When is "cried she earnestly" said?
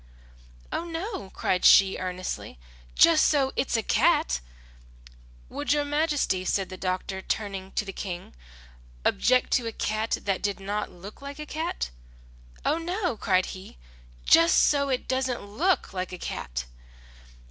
1.29-2.57